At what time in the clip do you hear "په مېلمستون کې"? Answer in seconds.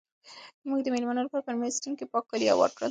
1.45-2.05